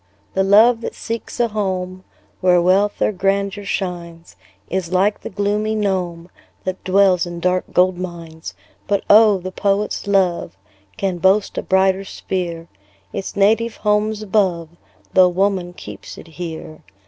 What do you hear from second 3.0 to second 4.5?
or grandeur shines,